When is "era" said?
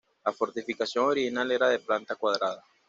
1.51-1.69